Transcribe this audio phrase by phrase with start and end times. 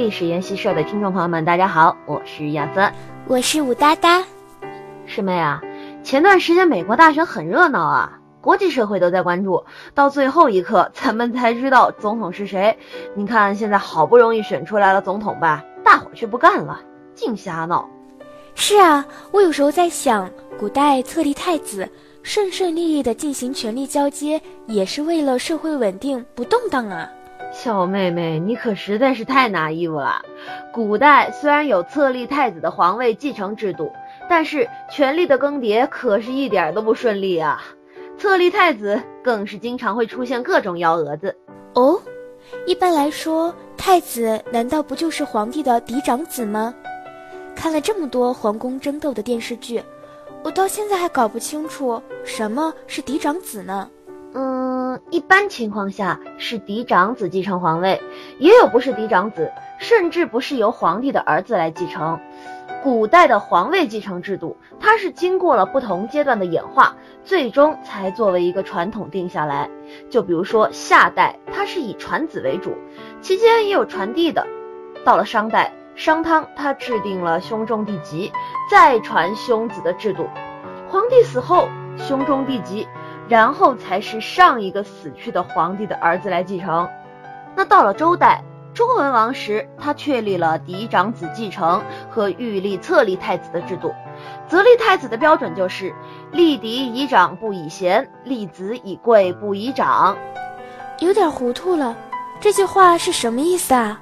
[0.00, 2.90] 历史研习社的听众朋友们，大家好，我是亚瑟，
[3.26, 4.24] 我是武哒哒。
[5.04, 5.60] 师妹啊，
[6.02, 9.62] 前段时间美国大选很热闹啊，国际社会都在关注，
[9.94, 12.74] 到最后一刻咱们才知道总统是谁。
[13.14, 16.80] 你看现在好不容易选出来了总统吧，大伙却不干了，
[17.14, 17.86] 净瞎闹。
[18.54, 21.86] 是啊，我有时候在想，古代册立太子。
[22.22, 27.08] 顺顺利利的进行权力交接，也是为了社会稳定不动荡啊！
[27.62, 30.22] 小妹妹，你可实在是太拿衣服了。
[30.72, 33.92] 古代虽然有册立太子的皇位继承制度，
[34.30, 37.62] 但是权力的更迭可是一点都不顺利啊！
[38.16, 41.36] 册立太子更是经常会出现各种幺蛾子
[41.74, 42.00] 哦。
[42.64, 46.74] 一般来说，太子难道不就是皇帝的嫡长子吗？
[47.54, 49.82] 看了这么多皇宫争斗的电视剧。
[50.42, 53.90] 我到现在还搞不清楚什么是嫡长子呢。
[54.32, 54.69] 嗯，
[55.10, 58.00] 一般情况下是嫡长子继承皇位，
[58.38, 62.18] 也有不是嫡长子，甚至不是由皇帝的儿子来继承。
[62.82, 69.68] 古代的皇位继承制度，它是经过了不同阶段的演化，最终才作为一个传统定下来。
[70.08, 72.74] 就比如说夏代，它是以传子为主，
[73.20, 74.46] 期间也有传弟的。
[75.04, 75.72] 到了商代。
[75.96, 78.32] 商汤他制定了兄终弟及，
[78.70, 80.26] 再传兄子的制度。
[80.88, 81.68] 皇帝死后，
[81.98, 82.88] 兄终弟及，
[83.30, 86.88] 然后才是上一个死去的皇帝的儿子来继承。
[87.54, 88.42] 那到了周代，
[88.74, 93.94] 周文王时，他确立了嫡长子继承和御立册立太子的制度。
[94.48, 95.94] 择立太子的标准就是
[96.32, 100.16] 立嫡以长不以贤，立子以贵不以长。
[100.98, 101.96] 有点糊涂了，
[102.40, 104.00] 这句话是什么意思啊？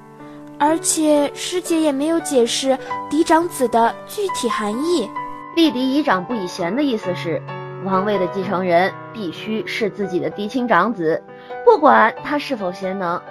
[0.57, 2.75] 而且师姐也没有解释
[3.11, 5.07] 嫡长子的具体含义。
[5.55, 7.41] 立嫡以长不以贤的意思是，
[7.85, 11.23] 王位的继承人必须是自己的嫡亲长子，
[11.65, 13.21] 不管他是否贤能。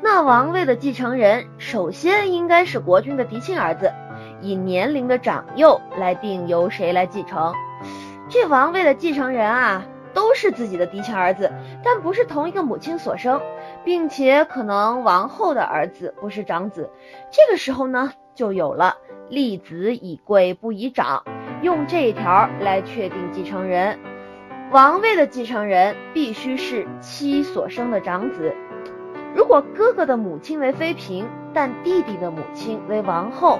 [0.00, 3.92] 那王位的继承人首先应该是国君的嫡亲儿子，
[4.40, 7.52] 以年龄的长幼来定由谁来继承。
[8.28, 9.84] 这王位的继承人啊。
[10.14, 11.52] 都是自己的嫡亲儿子，
[11.84, 13.38] 但不是同一个母亲所生，
[13.84, 16.90] 并且可能王后的儿子不是长子。
[17.30, 18.96] 这个时候呢，就有了
[19.28, 21.22] 立子以贵不以长，
[21.66, 23.98] 用这一条来确定继承人。
[24.70, 28.54] 王位的继承人必须是妻所生的长子。
[29.34, 33.58] 如果哥哥的母亲为妃嫔，但弟弟的母亲为王后，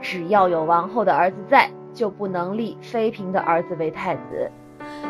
[0.00, 4.48] 只要有王后的儿子在，就不能立妃嫔的儿子为太子。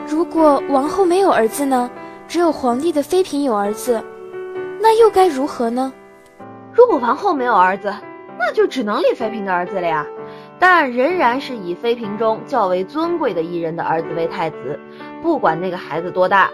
[0.07, 1.91] 如果王后没有儿子呢？
[2.27, 4.03] 只有皇帝的妃嫔有儿子，
[4.81, 5.93] 那又该如何呢？
[6.73, 7.95] 如果王后没有儿子，
[8.39, 10.07] 那就只能立妃嫔的儿子了呀。
[10.59, 14.79] 但仍然是以妃嫔中较为尊贵的一人的儿子为太子，
[15.23, 16.51] 不管那个孩子多大。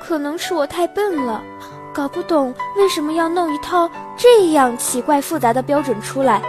[0.00, 1.42] 可能是我太笨了，
[1.92, 6.40] 搞不懂为什么要弄一套这样奇怪复杂的标准出来。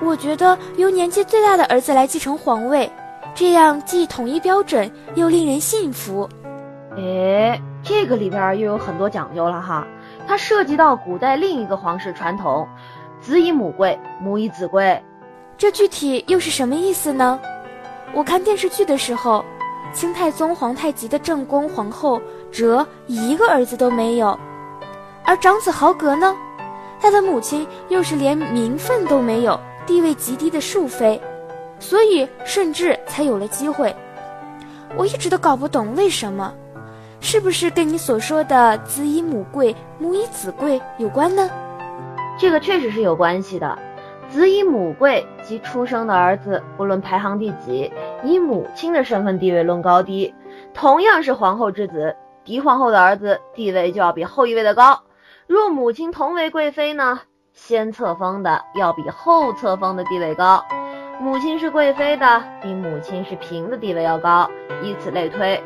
[0.00, 2.90] 我觉得由年纪最大的儿子来继承皇位。
[3.34, 6.28] 这样既统一标准，又令人信服。
[6.96, 9.86] 哎，这个里边又有很多讲究了哈。
[10.26, 12.66] 它涉及到古代另一个皇室传统：
[13.20, 15.00] 子以母贵，母以子贵。
[15.58, 17.38] 这具体又是什么意思呢？
[18.14, 19.44] 我看电视剧的时候，
[19.92, 22.20] 清太宗皇太极的正宫皇后
[22.50, 24.38] 哲一个儿子都没有，
[25.24, 26.34] 而长子豪格呢，
[27.00, 31.20] 他的母亲又是连名分都没有、地位极低的庶妃。
[31.78, 33.94] 所以，顺治才有了机会。
[34.96, 36.52] 我一直都搞不懂为什么，
[37.20, 41.48] 是不是跟你所说的“子以母贵，母以子贵”有关呢？
[42.40, 43.78] 这个确实是有关系的。
[44.30, 47.92] 子以母贵，即出生的儿子不论排行第几，
[48.24, 50.34] 以母亲的身份地位论高低。
[50.72, 55.02] 同样是皇后之子，嫡皇后的儿子地位就要比后一位的高。
[55.46, 57.20] 若母亲同为贵妃呢，
[57.52, 60.64] 先册封的要比后册封的地位高。
[61.20, 64.48] 母亲是贵妃的，比母亲是嫔的地位要高，
[64.82, 65.62] 以此类推。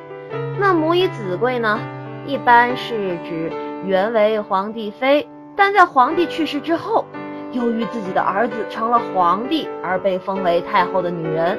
[0.59, 1.79] 那母以子贵呢？
[2.27, 3.53] 一般是指
[3.85, 7.05] 原为皇帝妃，但在皇帝去世之后，
[7.53, 11.59] 由于自己的儿子成了皇帝而被封为太后的女人。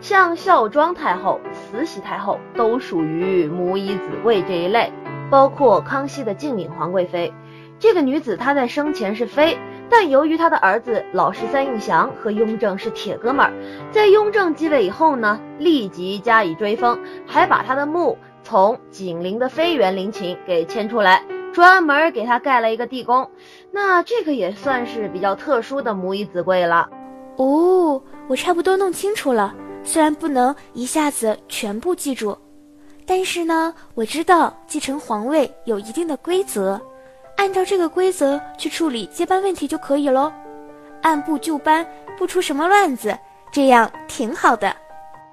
[0.00, 4.92] 像孝庄太后、慈禧太后都属于母以子贵这一类，
[5.30, 7.32] 包括康熙的静敏皇贵妃。
[7.78, 9.56] 这个女子她在生前是妃。
[9.88, 13.52] 但由于她的儿子老十三应祥和雍正是铁哥们儿，
[13.90, 21.22] 在雍正继位以后呢，立即加以追封，还把他的墓从景陵的妃园陵寝给迁出来，
[21.52, 23.30] 专门给他盖了一个地宫。
[23.70, 26.88] 那这个也算是比较特殊的母以子贵了。
[27.36, 29.54] 哦，我差不多弄清楚了，
[29.84, 32.36] 虽然不能一下子全部记住，
[33.06, 36.80] 但是呢，我知道继承皇位有一定的规则。
[37.36, 40.30] 按照这个规则去处理接班问题就可以喽。
[41.00, 41.84] 按部就班，
[42.18, 43.18] 不出什么乱子，
[43.50, 44.74] 这样挺好的。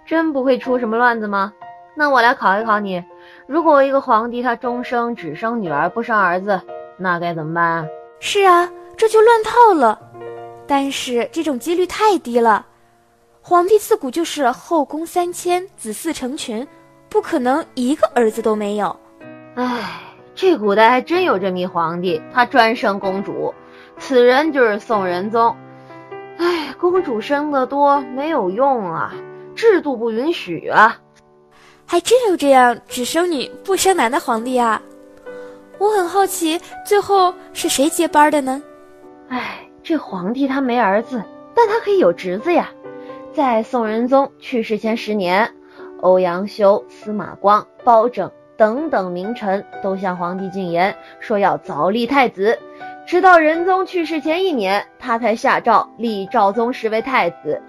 [0.06, 1.54] 真不会出什么乱子吗？
[1.96, 3.04] 那我来考一考你，
[3.50, 6.62] 如果一个皇帝他终生只生女儿不生儿子，
[6.98, 7.88] 那该怎么办啊？
[8.20, 10.00] 是啊，这就乱套了。
[10.68, 12.64] 但是这种几率太低了，
[13.42, 16.66] 皇帝自古就是后宫三千，子嗣成群，
[17.10, 18.96] 不可能一个儿子都没有。
[19.56, 20.00] 唉，
[20.36, 23.52] 这古代还真有这么一皇帝，他专生公主，
[23.98, 25.58] 此人就是宋仁宗。
[26.38, 29.12] 唉，公主生的多没有用啊，
[29.56, 30.96] 制度不允许啊。
[31.92, 34.80] 还真有这样只生女不生男的皇帝啊！
[35.80, 38.62] 我很好奇，最后是谁接班的呢？
[39.28, 41.24] 唉，这皇帝他没儿子，
[41.56, 42.70] 但他可以有侄子呀。
[43.34, 45.52] 在宋仁宗去世前十年，
[46.02, 52.60] 欧阳修、司马光、包拯等等名臣都向皇帝进言，说要早立太子。
[53.08, 57.60] 直到仁宗去世前一年，他才下诏立赵宗实为太子。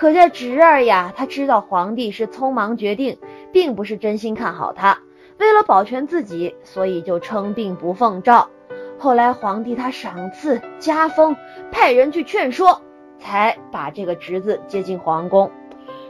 [0.00, 3.18] 可这侄儿呀，他知道皇帝是匆忙决定。
[3.52, 5.00] 并不是真心看好他，
[5.36, 8.48] 为了保全自己，所以就称病不奉诏。
[8.96, 11.36] 后来皇帝他赏赐加封，
[11.72, 12.80] 派人去劝说，
[13.18, 15.50] 才把这个侄子接进皇宫。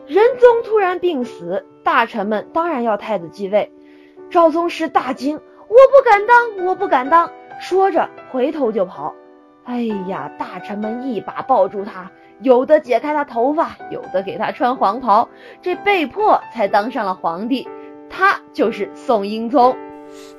[0.06, 3.72] 仁宗突然病死，大臣们当然要太子继位。
[4.28, 5.34] 赵宗实大惊
[5.66, 9.14] ：“我不敢当，我不敢当！”说着回头就跑。
[9.64, 12.10] 哎呀，大臣们一把抱住他。
[12.42, 15.28] 有的解开他头发，有的给他穿黄袍，
[15.60, 17.68] 这被迫才当上了皇帝。
[18.08, 19.76] 他就是宋英宗，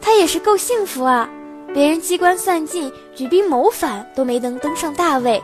[0.01, 1.30] 他也是够幸福啊！
[1.74, 5.42] 别人机关算尽，举兵谋反都没能登上大位，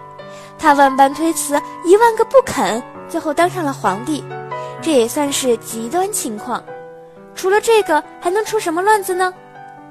[0.59, 4.23] 他万般推辞，一万个不肯，最后当上了皇帝。
[4.81, 6.61] 这也算是极端情况。
[7.33, 9.33] 除了这个，还能出什么乱子呢？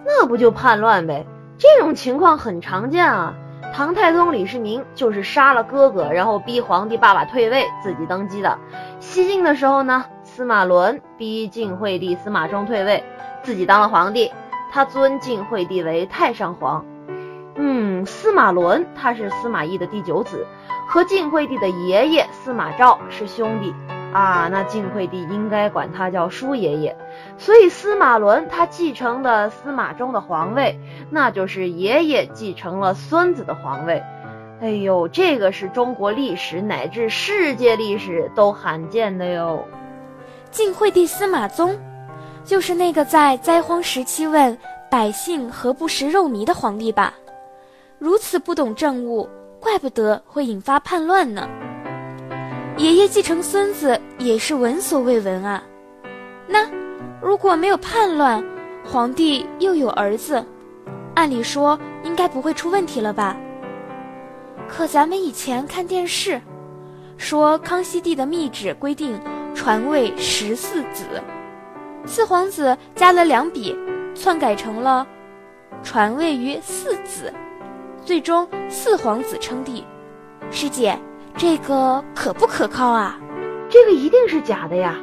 [0.04, 1.24] 那不就叛乱呗？
[1.56, 3.34] 这种情况很常见啊。
[3.74, 8.58] 唐太宗李世民就是杀了哥哥，然后逼皇帝爸爸退位，自己登基的。
[9.00, 13.04] 西晋的时候呢，司马伦逼晋惠帝司马衷退位，
[13.42, 14.32] 自己当了皇帝。
[14.72, 16.84] 他尊晋惠帝为太上皇。
[17.54, 20.46] 嗯，司马伦他是司马懿的第九子，
[20.88, 23.74] 和晋惠帝的爷爷司马昭是兄弟。
[24.16, 26.96] 啊，那晋惠帝应该管他叫叔爷爷，
[27.36, 30.80] 所以司马伦他继承的司马衷的皇位，
[31.10, 34.02] 那就是爷爷继承了孙子的皇位。
[34.62, 39.62] 哎呦，这个是中国历史乃至世界历史都罕见的哟。
[40.50, 41.78] 晋惠帝司马宗，
[42.42, 44.56] 就是那个在灾荒时期问
[44.90, 47.12] 百姓何不食肉糜的皇帝吧？
[47.98, 49.28] 如此不懂政务，
[49.60, 51.46] 怪不得会引发叛乱呢。
[52.76, 55.62] 爷爷继承孙子也是闻所未闻啊。
[56.46, 56.68] 那
[57.22, 58.44] 如果没有叛乱，
[58.84, 60.44] 皇帝又有儿子，
[61.14, 63.34] 按理说应该不会出问题了吧？
[64.68, 66.38] 可咱们以前看电视，
[67.16, 69.18] 说康熙帝的密旨规定
[69.54, 71.06] 传位十四子，
[72.04, 73.74] 四皇子加了两笔，
[74.14, 75.06] 篡改成了
[75.82, 77.32] 传位于四子，
[78.04, 79.82] 最终四皇子称帝。
[80.50, 80.98] 师姐。
[81.38, 83.18] 这个可不可靠啊？
[83.68, 84.94] 这个一定是假的呀！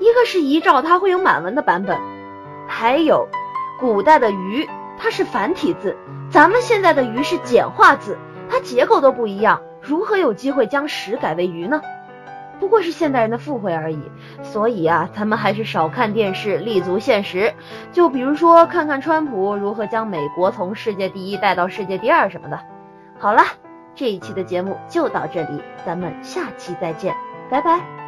[0.00, 1.96] 一个是遗诏，它会有满文的版本；
[2.66, 3.28] 还有，
[3.78, 5.96] 古代的“鱼”它是繁体字，
[6.28, 11.80] 咱们现在的“鱼”是简化字，它结构都不一样，如何有机会将“十”改为“鱼”呢？
[12.58, 14.10] 不过是现代人的附会而已。
[14.42, 17.54] 所以啊，咱们还是少看电视，立足现实。
[17.92, 22.58] 就比如说，看看川普如何将美国从世界第一带到世界第二什么的。
[23.20, 23.44] 好了。
[24.00, 27.14] 这一期的节目就到这里，咱们下期再见，
[27.50, 27.99] 拜拜。